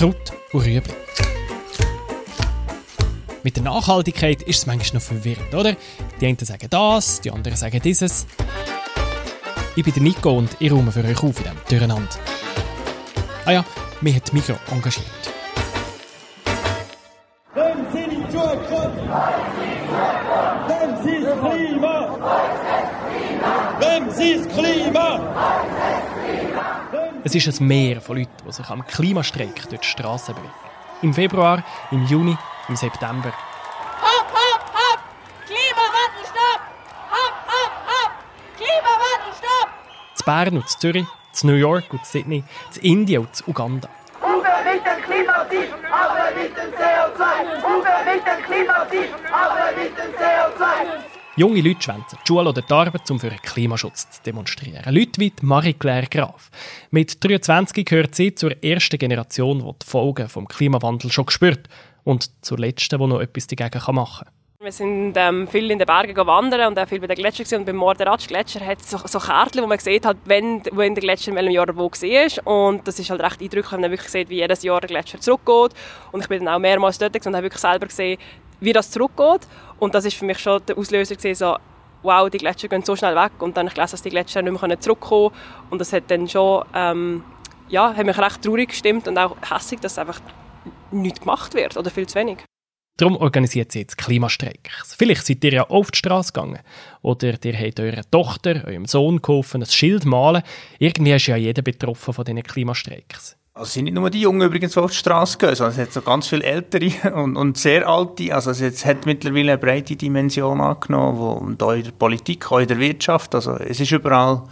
[0.00, 0.94] Kraut und Rüebli.
[3.42, 5.76] Mit der Nachhaltigkeit ist es manchmal noch verwirrend, oder?
[6.18, 8.26] Die einen sagen das, die anderen sagen dieses.
[9.76, 12.08] Ich bin der Nico und ich räume für euch auf in diesem Durcheinander.
[13.44, 13.64] Ah ja,
[14.00, 15.04] mich hat Mikro engagiert.
[17.54, 18.96] Nehmen Sie die Zukunft!
[20.66, 22.16] Nehmen Sie das Klima!
[23.80, 26.09] Nehmen Sie das Klima!
[27.22, 30.54] Es ist ein Meer von Leuten, die sich am Klimastreik durch die Straßen bewegen.
[31.02, 32.34] Im Februar, im Juni,
[32.66, 33.28] im September.
[34.00, 35.00] Hopp, hopp, hopp!
[35.44, 36.60] Klimawandel, stopp!
[37.10, 38.12] Hopp, hopp, hopp!
[38.56, 39.68] Klimawandel, stopp!
[40.14, 43.44] Zu Bern und zu Zürich, zu New York und zu Sydney, zu Indien und zu
[43.48, 43.90] Uganda.
[44.22, 47.22] Uwe mit dem Klimaziel, aber mit dem CO2.
[47.64, 50.64] Uwe mit dem Klimaziel, aber mit dem CO2.
[51.40, 54.84] Junge Leute schwänzen die Schule oder die Arbeit, um für den Klimaschutz zu demonstrieren.
[54.94, 56.50] Leute wie Marie-Claire Graf.
[56.90, 61.66] Mit 23 gehört sie zur ersten Generation, die die Folgen des Klimawandels schon spürt
[62.04, 64.34] und zur letzten, die noch etwas dagegen machen kann.
[64.62, 67.64] Wir sind ähm, viel in den Bergen wandern und auch viel bei den Gletschern und
[67.64, 71.30] beim Morderatsch-Gletscher hat es so, so Kärtchen, wo man sieht hat, wenn, wenn der Gletscher
[71.30, 72.46] in welchem Jahr wo war.
[72.46, 75.18] Und das ist halt recht eindrücklich, wenn man wirklich sieht, wie jedes Jahr der Gletscher
[75.18, 75.72] zurückgeht.
[76.12, 78.18] Und ich bin dann auch mehrmals dort und habe wirklich selber gesehen,
[78.60, 79.46] wie das zurückgeht.
[79.78, 81.56] Und das ist für mich schon der Auslöser gewesen, so,
[82.02, 83.32] wow, die Gletscher gehen so schnell weg.
[83.40, 85.70] Und dann habe ich gelesen, dass die Gletscher nicht mehr zurückkommen können.
[85.70, 87.24] Und das hat dann schon, ähm,
[87.68, 90.20] ja, hat mich recht traurig gestimmt und auch hässlich, dass einfach
[90.90, 92.38] nichts gemacht wird oder viel zu wenig.
[92.96, 94.94] Darum organisiert sie jetzt Klimastreiks.
[94.94, 96.58] Vielleicht seid ihr ja auf die Straße gegangen.
[97.00, 100.42] Oder ihr habt eurer Tochter, eurem Sohn geholfen, ein Schild malen.
[100.78, 103.38] Irgendwie ist ja jeder betroffen von diesen Klimastreiks.
[103.60, 105.78] Also es sind nicht nur die Jungen übrigens, die auf die Straße gehen, sondern es
[105.78, 108.34] hat so ganz viele Ältere und, und sehr Alte.
[108.34, 112.60] Also es hat mittlerweile eine breite Dimension angenommen, wo, und auch in der Politik, auch
[112.60, 113.34] in der Wirtschaft.
[113.34, 114.44] Also es ist überall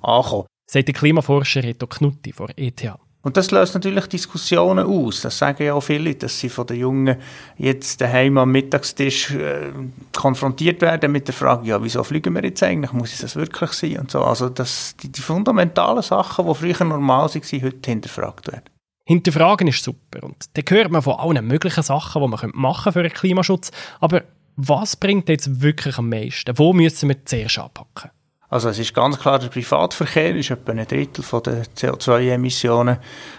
[0.00, 0.46] angekommen.
[0.70, 2.84] Sagt der Klimaforscher Reto Knutti von ETH.
[3.22, 5.20] Und das löst natürlich Diskussionen aus.
[5.20, 7.16] Das sagen ja auch viele, dass sie von den Jungen
[7.56, 9.70] jetzt daheim am Mittagstisch äh,
[10.12, 12.92] konfrontiert werden mit der Frage, ja, wieso fliegen wir jetzt eigentlich?
[12.92, 13.98] Muss es das wirklich sein?
[13.98, 14.22] Und so.
[14.22, 18.64] Also das, die, die fundamentalen Sachen, die früher normal waren, heute hinterfragt werden.
[19.04, 20.24] Hinterfragen ist super.
[20.24, 23.70] Und da hört man von allen möglichen Sachen, die man machen für den Klimaschutz.
[24.00, 24.22] Aber
[24.56, 26.58] was bringt jetzt wirklich am meisten?
[26.58, 28.10] Wo müssen wir zuerst anpacken?
[28.52, 32.98] Also es ist ganz klar, der Privatverkehr ist etwa ein Drittel der CO2-Emissionen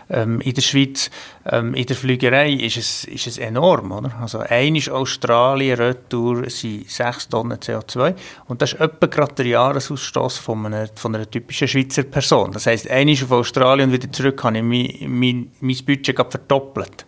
[0.09, 1.11] ähm, in der Schweiz.
[1.45, 3.91] Ähm, in der Flügerei ist es, ist es enorm.
[3.91, 4.11] Oder?
[4.19, 8.15] Also ein ist Australien, Retour sind 6 Tonnen CO2
[8.47, 12.51] und das ist etwa gerade der Jahresausstoß von einer, von einer typischen Schweizer Person.
[12.51, 16.15] Das heisst, ein ist auf Australien und wieder zurück habe ich mein, mein, mein Budget
[16.15, 17.05] verdoppelt.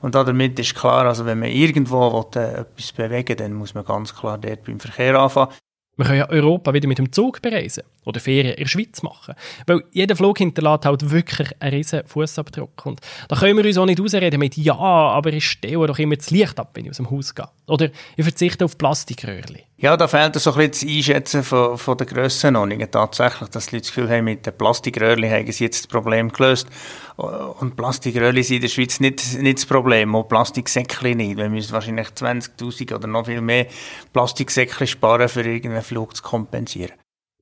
[0.00, 3.74] Und damit ist klar, also wenn man irgendwo will, äh, etwas bewegen will, dann muss
[3.74, 5.52] man ganz klar dort beim Verkehr anfangen.
[5.96, 9.34] Wir können ja Europa wieder mit dem Zug bereisen oder Ferien in der Schweiz machen.
[9.66, 12.84] Weil jeder Flug hinterlässt halt wirklich einen riesen Fußabdruck.
[12.84, 16.16] Und da können wir uns auch nicht ausreden mit «Ja, aber ich stehe doch immer
[16.16, 17.48] das Licht ab, wenn ich aus dem Haus gehe».
[17.68, 19.60] Oder «Ich verzichte auf Plastikröhrchen».
[19.76, 22.90] Ja, da fehlt so ein bisschen das Einschätzen von, von der Grössenordnungen.
[22.90, 26.32] Tatsächlich, dass die Leute das Gefühl haben, mit den Plastikröhrchen haben sie jetzt das Problem
[26.32, 26.68] gelöst.
[27.16, 31.36] Und Plastikröhrchen sind in der Schweiz nicht, nicht das Problem, auch Plastiksäckchen nicht.
[31.36, 33.66] Wir müssen wahrscheinlich 20'000 oder noch viel mehr
[34.12, 36.92] Plastiksäckchen sparen, für irgendeinen Flug zu kompensieren.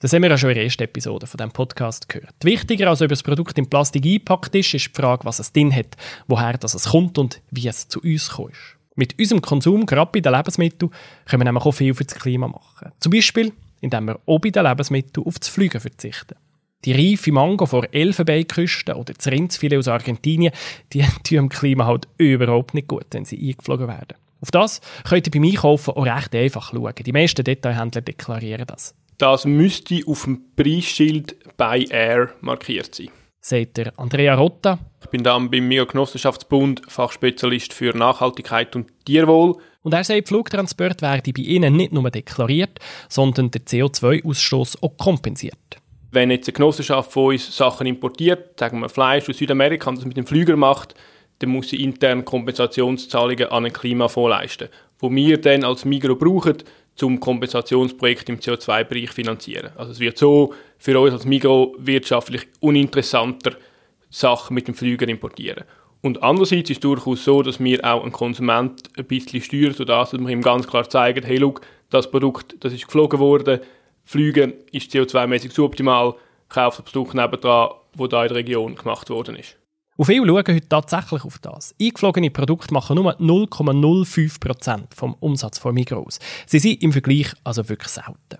[0.00, 2.34] Das haben wir ja schon in der ersten Episode von diesem Podcast gehört.
[2.43, 5.75] Wichtiger als ob das Produkt in Plastik eingepackt ist, ist die Frage, was es drin
[5.75, 5.97] hat,
[6.27, 8.56] woher das es kommt und wie es zu uns kommt.
[8.97, 10.91] Mit unserem Konsum, gerade bei den Lebensmitteln,
[11.25, 12.91] können wir nämlich auch viel für das Klima machen.
[12.99, 16.34] Zum Beispiel, indem wir auch bei den Lebensmitteln auf das Fliegen verzichten.
[16.84, 20.53] Die reife Mango vor Elfenbeinküste oder das Rindsfilet aus Argentinien,
[20.93, 24.16] die tun dem Klima halt überhaupt nicht gut, wenn sie eingeflogen werden.
[24.41, 26.92] Auf das könnt ihr beim Einkaufen auch recht einfach schauen.
[26.98, 28.94] Die meisten Detailhändler deklarieren das.
[29.19, 33.10] Das müsste auf dem Preisschild bei Air markiert sein.
[33.41, 34.78] Sagt der Andrea Rotta.
[35.00, 39.56] Ich bin dann beim Mio-Genossenschaftsbund Fachspezialist für Nachhaltigkeit und Tierwohl.
[39.82, 42.78] Und er sagt, Flugtransport werde bei Ihnen nicht nur deklariert,
[43.09, 45.81] sondern der CO2-Ausstoß auch kompensiert.
[46.12, 50.04] Wenn jetzt eine Genossenschaft von uns Sachen importiert, sagen wir Fleisch aus Südamerika und das
[50.04, 50.95] mit dem Flüger macht,
[51.39, 56.59] dann muss sie intern Kompensationszahlungen an einen Klimafonds leisten, wo wir dann als Migro brauchen,
[56.97, 59.71] zum Kompensationsprojekt im CO2-Bereich finanzieren.
[59.75, 63.53] Also es wird so für uns als Migro wirtschaftlich uninteressanter,
[64.10, 65.65] Sachen mit dem Flüger importieren.
[66.03, 70.13] Und andererseits ist es durchaus so, dass wir auch einen Konsument ein bisschen steuern, sodass
[70.13, 73.60] wir ihm ganz klar zeigen, hey, look, das Produkt, das ist geflogen worden,
[74.04, 76.15] Fliegen ist CO2-mäßig suboptimal,
[76.49, 79.57] kauft das Produkt nebendran, das da in der Region gemacht worden ist.
[79.97, 81.75] Und viele schauen heute tatsächlich auf das.
[81.81, 86.19] Eingeflogene Produkte machen nur 0,05% vom Umsatz von Migros.
[86.47, 88.39] Sie sind im Vergleich also wirklich selten.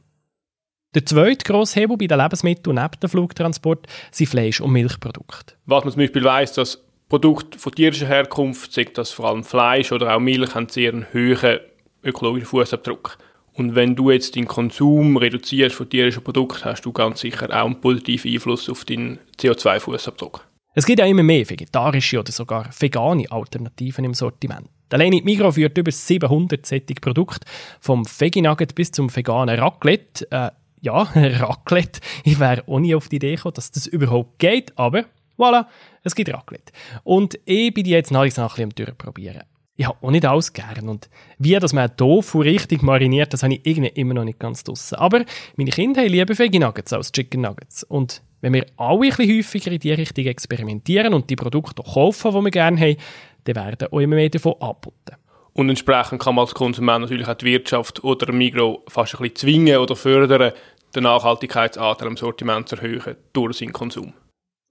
[0.95, 5.55] Der zweite grosse Hebel bei den Lebensmitteln neben dem Flugtransport sind Fleisch- und Milchprodukte.
[5.67, 9.93] Was man zum Beispiel weiss, dass Produkte von tierischer Herkunft, sei das vor allem Fleisch
[9.93, 11.61] oder auch Milch, haben sehr einen hohen
[12.03, 13.19] ökologischen Fußabdruck.
[13.55, 17.67] Und wenn du jetzt den Konsum reduzierst von tierischen Produkten, hast du ganz sicher auch
[17.67, 20.41] einen positiven Einfluss auf deinen CO2-Fußabdruck.
[20.75, 24.69] Es gibt ja immer mehr vegetarische oder sogar vegane Alternativen im Sortiment.
[24.91, 27.47] Alleine Migros führt über 700 sättige Produkte,
[27.81, 30.31] vom Veggie-Nugget bis zum veganen Raclette.
[30.31, 30.51] Äh,
[30.81, 32.01] ja, Raclette.
[32.25, 35.05] Ich wäre auch nie auf die Idee gekommen, dass das überhaupt geht, aber
[35.39, 35.67] voilà,
[36.05, 36.73] es gibt Raclette.
[37.05, 39.43] Und ich bin jetzt nach ein bisschen am Durchprobieren.
[39.83, 40.89] Ich habe auch nicht alles gern.
[40.89, 44.63] Und wie dass man Tofu richtig mariniert, das habe ich irgendwie immer noch nicht ganz
[44.63, 44.95] draussen.
[44.95, 45.25] Aber
[45.57, 47.83] meine Kinder haben lieber Veggie Nuggets als Chicken Nuggets.
[47.83, 52.31] Und wenn wir alle ein bisschen häufiger in die Richtung experimentieren und die Produkte kaufen,
[52.31, 52.97] die wir gerne haben,
[53.43, 55.17] dann werden auch immer mehr davon angeboten.
[55.53, 59.35] Und entsprechend kann man als Konsument natürlich auch die Wirtschaft oder Migro fast ein bisschen
[59.35, 60.53] zwingen oder fördern,
[60.95, 64.13] den Nachhaltigkeitsanteil im Sortiment zu erhöhen durch seinen Konsum.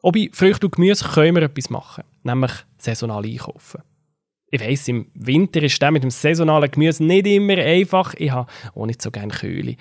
[0.02, 3.82] Auch bei Früchten und Gemüse können wir etwas machen, nämlich saisonal einkaufen.
[4.52, 8.14] Ich weiss, im Winter ist das mit dem saisonalen Gemüse nicht immer einfach.
[8.18, 9.78] Ich habe auch nicht so gerne Kühle.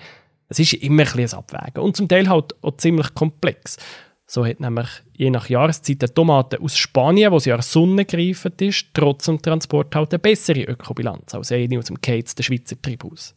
[0.47, 3.77] Es ist immer ein, ein Abwägen und zum Teil halt auch ziemlich komplex.
[4.25, 8.61] So hat nämlich je nach Jahreszeit eine Tomate aus Spanien, wo sie an Sonne gereifet
[8.61, 12.81] ist, trotz dem Transport halt eine bessere Ökobilanz als eine aus dem Cates, der Schweizer
[12.81, 13.35] Treibhaus.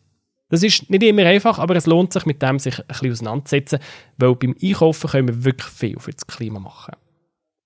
[0.51, 3.81] Das ist nicht immer einfach, aber es lohnt sich, mit dem sich ein bisschen auseinanderzusetzen,
[4.19, 6.95] weil beim Einkaufen können wir wirklich viel für das Klima machen.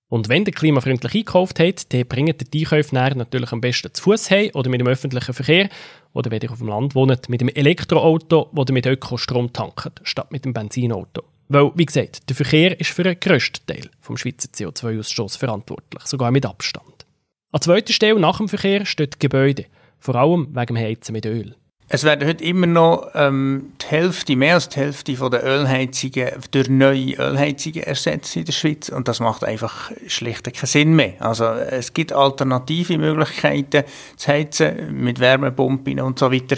[0.09, 4.03] Und wenn ihr klimafreundlich einkauft habt, dann bringt ihr die Einkäufe natürlich am besten zu
[4.03, 5.69] Fuß heim oder mit dem öffentlichen Verkehr
[6.15, 10.01] oder wenn ihr auf dem Land wohnt, mit dem Elektroauto, das ihr mit Ökostrom tankt,
[10.05, 11.23] statt mit dem Benzinauto.
[11.49, 16.31] Weil, wie gesagt, der Verkehr ist für den grössten Teil vom Schweizer CO2-Ausstoß verantwortlich, sogar
[16.31, 17.07] mit Abstand.
[17.53, 19.67] An zweiter Stelle nach dem Verkehr die Gebäude,
[19.99, 21.55] vor allem wegen dem Heizen mit Öl.
[21.91, 26.29] Es werden heute immer noch ähm, die Hälfte, mehr als die Hälfte von der Ölheizungen
[26.51, 31.15] durch neue Ölheizungen ersetzt in der Schweiz und das macht einfach schlicht keinen Sinn mehr.
[31.21, 33.85] Also es gibt alternative Möglichkeiten
[34.17, 36.57] zu heizen mit Wärmepumpen und so weiter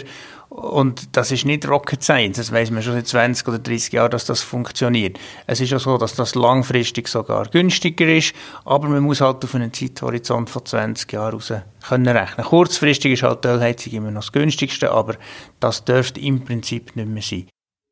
[0.51, 4.11] und das ist nicht Rocket Science, das weiß man schon seit 20 oder 30 Jahren,
[4.11, 5.17] dass das funktioniert.
[5.47, 9.55] Es ist ja so, dass das langfristig sogar günstiger ist, aber man muss halt auf
[9.55, 11.53] einen Zeithorizont von 20 Jahren raus
[11.87, 12.45] können rechnen.
[12.45, 15.15] Kurzfristig ist halt Ölheizung immer noch das günstigste, aber
[15.61, 17.47] das dürfte im Prinzip nicht mehr sein.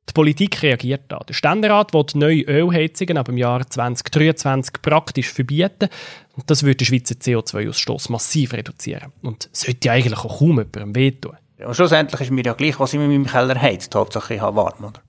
[0.10, 1.20] Die Politik reagiert da.
[1.20, 5.88] Der Ständerat will neue Ölheizungen ab dem Jahr 2023 praktisch verbieten.
[6.36, 9.14] Und das würde den Schweizer CO2-Ausstoß massiv reduzieren.
[9.22, 11.38] Und sollte eigentlich auch kaum jemandem wehtun.
[11.66, 13.94] Und schlussendlich ist mir ja gleich, was ich in meinem Keller heizt.
[13.94, 15.02] Hauptsache ich habe warm, oder?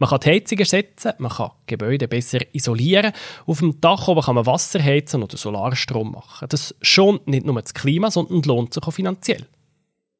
[0.00, 3.12] Man kann die Heizung ersetzen, man kann Gebäude besser isolieren.
[3.46, 6.48] Auf dem Dach oben kann man Wasser heizen oder Solarstrom machen.
[6.48, 9.46] Das schont nicht nur das Klima, sondern lohnt sich auch finanziell.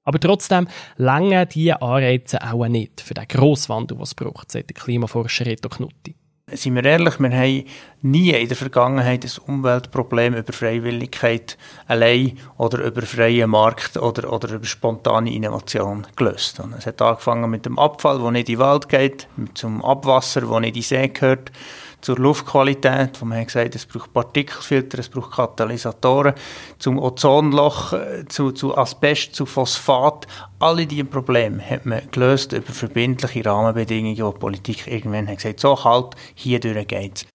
[0.02, 0.66] Aber trotzdem
[0.96, 5.68] lange diese Anreize auch nicht für den Grosswandel, den es braucht, sagt der Klimaforscher Reto
[5.68, 6.17] Knutti
[6.52, 7.64] sind wir ehrlich, wir haben
[8.02, 14.54] nie in der Vergangenheit ein Umweltproblem über Freiwilligkeit allein oder über freien Markt oder, oder
[14.54, 16.60] über spontane Innovation gelöst.
[16.60, 20.42] Und es hat angefangen mit dem Abfall, der nicht in den Wald geht, zum Abwasser,
[20.42, 21.52] das nicht in den See gehört,
[22.00, 26.34] zur Luftqualität, wo man hat gesagt, es braucht Partikelfilter, es braucht Katalysatoren,
[26.78, 30.26] zum Ozonloch, äh, zu, zu Asbest, zu Phosphat.
[30.60, 35.60] Alle diese Probleme hat man gelöst über verbindliche Rahmenbedingungen, wo die Politik irgendwann hat gesagt,
[35.60, 37.26] so halt, hier durch geht's.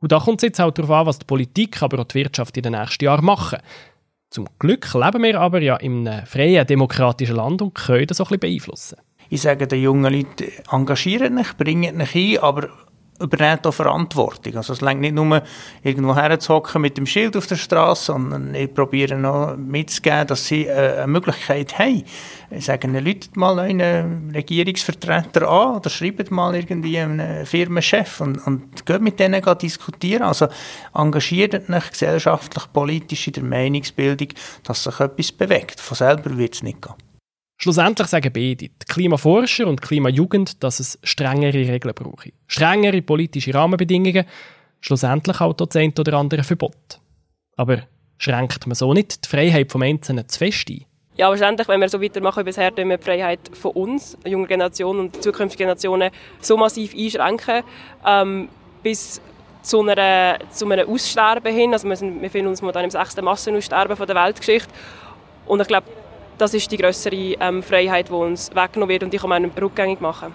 [0.00, 2.56] Und da kommt es jetzt auch darauf an, was die Politik, aber auch die Wirtschaft
[2.56, 3.58] in den nächsten Jahren machen.
[4.30, 8.30] Zum Glück leben wir aber ja in einem freien, demokratischen Land und können das auch
[8.30, 8.98] ein bisschen beeinflussen.
[9.30, 12.68] Ich sage den jungen Leuten, engagiert euch, bringt euch ein, aber
[13.24, 14.56] übernimmt auch Verantwortung.
[14.56, 15.42] Also es längt nicht nur
[15.82, 20.66] irgendwo herzuhocken mit dem Schild auf der Straße, sondern ich probiere noch mitzugeben, dass sie
[20.66, 22.04] äh, eine Möglichkeit haben.
[22.50, 22.88] Ich sage
[23.34, 29.42] mal einen Regierungsvertreter an oder schreibt mal irgendwie einen Firmenchef und, und geht mit denen
[29.60, 30.22] diskutieren.
[30.22, 30.48] Also
[30.94, 34.28] engagiert euch gesellschaftlich, politisch in der Meinungsbildung,
[34.62, 35.80] dass sich etwas bewegt.
[35.80, 36.94] Von selber wird es nicht gehen.
[37.56, 42.32] Schlussendlich sagen beide, die Klimaforscher und die Klimajugend, dass es strengere Regeln brauche.
[42.46, 44.24] Strengere politische Rahmenbedingungen,
[44.80, 45.68] schlussendlich auch das
[45.98, 47.00] oder andere Verbot.
[47.56, 47.82] Aber
[48.18, 50.84] schränkt man so nicht die Freiheit vom Einzelnen zu fest ein?
[51.16, 54.98] Ja, wahrscheinlich, wenn wir so weitermachen wie bisher, wir die Freiheit von uns, junge Generation
[54.98, 57.62] und zukünftige Generationen, so massiv einschränken,
[58.04, 58.48] ähm,
[58.82, 59.20] bis
[59.62, 61.72] zu, einer, zu einem Aussterben hin.
[61.72, 64.68] Also wir, sind, wir befinden uns momentan im sechsten Massenaussterben von der Weltgeschichte.
[65.46, 65.86] Und ich glaube,
[66.38, 70.00] das ist die größere ähm, Freiheit, die uns weggenommen wird und die kann man rückgängig
[70.00, 70.32] machen.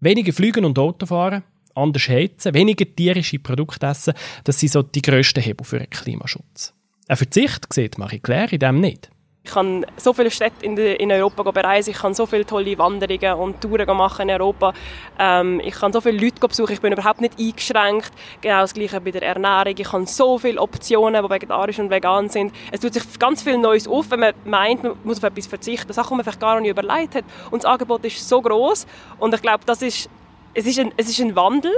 [0.00, 1.44] Weniger fliegen und Auto fahren,
[1.74, 6.74] anders heizen, weniger tierische Produkte essen, das sind so die grössten Hebel für den Klimaschutz.
[7.08, 9.10] Ein Verzicht sieht Marie Claire in dem nicht.
[9.42, 13.60] Ich kann so viele Städte in, Europa bereisen, ich kann so viele tolle Wanderungen und
[13.60, 14.74] Touren machen in Europa.
[15.18, 18.12] Ähm, ich kann so viele Leute besuchen, ich bin überhaupt nicht eingeschränkt.
[18.42, 19.74] Genau das Gleiche bei der Ernährung.
[19.78, 22.54] Ich habe so viele Optionen, die vegetarisch und vegan sind.
[22.70, 25.92] Es tut sich ganz viel Neues auf, wenn man meint, man muss auf etwas verzichten.
[25.92, 27.24] Sachen, die man vielleicht gar nicht überlegt hat.
[27.50, 28.86] Und das Angebot ist so groß
[29.18, 30.10] und ich glaube, das ist,
[30.52, 31.72] es, ist ein, es ist ein Wandel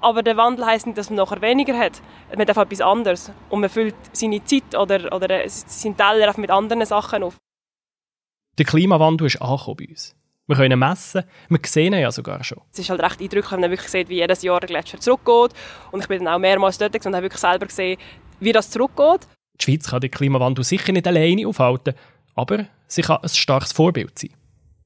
[0.00, 2.00] aber der Wandel heisst nicht, dass man nachher weniger hat.
[2.36, 3.32] Man darf etwas anderes.
[3.48, 7.36] Und man füllt seine Zeit oder, oder seinen Teller mit anderen Sachen auf.
[8.58, 10.14] Der Klimawandel ist angekommen bei uns.
[10.46, 12.60] Wir können messen, wir sehen ihn ja sogar schon.
[12.70, 15.58] Es ist halt recht eindrücklich, wenn man wirklich sieht, wie jedes Jahr der Gletscher zurückgeht.
[15.90, 17.98] Und ich bin dann auch mehrmals dort und habe wirklich selber gesehen,
[18.40, 19.26] wie das zurückgeht.
[19.58, 21.94] Die Schweiz kann den Klimawandel sicher nicht alleine aufhalten,
[22.34, 24.30] aber sie kann ein starkes Vorbild sein.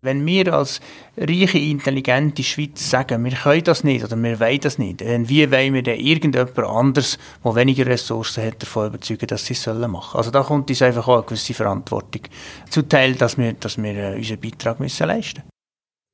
[0.00, 0.80] Wenn wir als
[1.16, 5.50] reiche, intelligente Schweiz sagen, wir können das nicht oder wir wollen das nicht, dann wie
[5.50, 9.82] wollen wir denn irgendjemand anders, der weniger Ressourcen hat, davon überzeugen, dass sie es machen
[9.82, 9.94] sollen?
[10.14, 12.22] Also da kommt uns einfach auch eine gewisse Verantwortung
[12.70, 15.42] zuteil, dass wir, dass wir äh, unseren Beitrag müssen leisten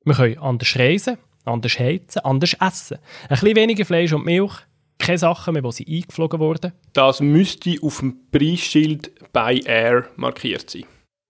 [0.03, 0.17] müssen.
[0.19, 2.97] Wir können anders reisen, anders heizen, anders essen.
[3.23, 4.53] Ein bisschen weniger Fleisch und Milch,
[4.97, 6.73] keine Sachen mehr, sie eingeflogen wurden.
[6.93, 10.85] Das müsste auf dem Preisschild bei Air markiert sein.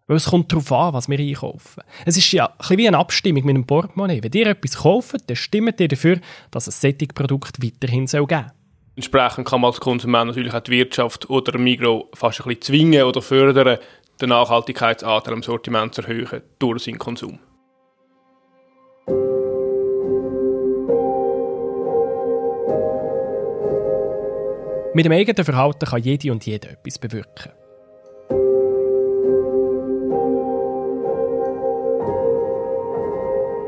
[0.08, 1.82] Weil es kommt darauf an, was wir einkaufen.
[2.06, 4.22] Es ist ja ein bisschen wie eine Abstimmung mit einem Portemonnaie.
[4.22, 6.20] Wenn ihr etwas kauft, dann stimmt ihr dafür,
[6.52, 8.52] dass es solche Produkt weiterhin soll geben
[8.96, 13.04] Entsprechend kann man als Konsument natürlich auch die Wirtschaft oder Migro fast ein bisschen zwingen
[13.04, 13.80] oder fördern,
[14.22, 17.40] den Nachhaltigkeitsanteil am Sortiment zu erhöhen durch seinen Konsum.
[24.94, 27.52] Mit dem eigenen Verhalten kann jede und jeder etwas bewirken.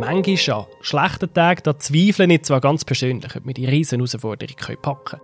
[0.09, 4.55] Manchmal an schlechten Tagen, da zweifle ich zwar ganz persönlich, ob wir die riesen Herausforderung
[4.81, 5.21] packen können.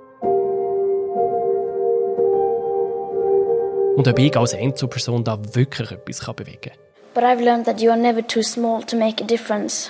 [3.96, 6.74] Und ob ich als Einzelperson da wirklich etwas bewegen kann.
[7.14, 9.90] But I've learned that you are never too small to make a difference.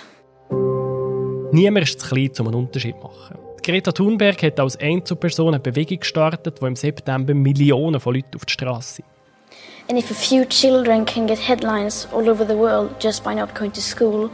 [1.51, 3.39] Niemand ist zu klein, um einen Unterschied zu machen.
[3.63, 8.45] Greta Thunberg hat als Einzelperson eine Bewegung gestartet, wo im September Millionen von Leuten auf
[8.45, 9.07] die Straße sind.
[9.89, 13.55] And if a few children can get headlines all over the world just by not
[13.55, 14.29] going to school,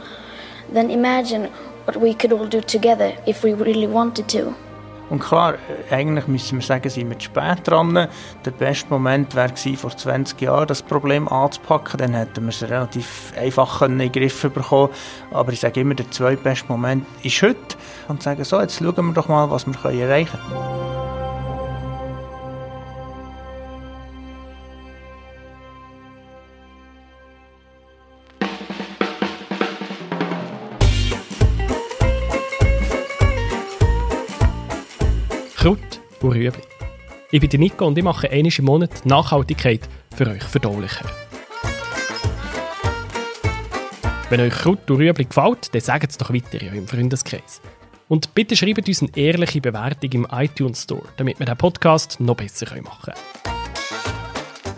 [0.74, 1.48] then imagine
[1.86, 4.54] what we could all do together if we really wanted to.
[5.10, 5.54] Und klar,
[5.90, 8.08] eigentlich müssen wir sagen, sind wir zu spät dran.
[8.44, 11.98] Der beste Moment wäre vor 20 Jahren, das Problem anzupacken.
[11.98, 14.90] Dann hätten wir es relativ einfach in den Griff bekommen.
[15.32, 17.76] Aber ich sage immer, der zweitbeste Moment ist heute.
[18.06, 20.79] Und sagen so, jetzt schauen wir doch mal, was wir erreichen können.
[36.20, 36.62] Und.
[37.32, 41.06] Ich bin Nico und ich mache einmal im Monat Nachhaltigkeit für euch verdaulicher.
[44.28, 47.60] Wenn euch Kraut und Rüebli gefällt, dann sagt es doch weiter in eurem Freundeskreis.
[48.08, 52.36] Und bitte schreibt uns eine ehrliche Bewertung im iTunes Store, damit wir den Podcast noch
[52.36, 53.16] besser machen können.